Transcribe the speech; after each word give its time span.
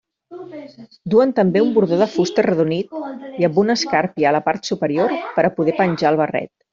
Duen 1.13 1.33
també 1.39 1.61
un 1.65 1.75
bordó 1.75 1.99
de 1.99 2.07
fusta 2.15 2.41
arredonit 2.43 2.95
i 3.43 3.47
amb 3.49 3.59
una 3.65 3.75
escàrpia 3.81 4.31
a 4.31 4.35
la 4.39 4.43
part 4.51 4.71
superior 4.73 5.13
per 5.37 5.45
a 5.51 5.57
poder 5.61 5.77
penjar 5.83 6.11
el 6.15 6.19
barret. 6.23 6.51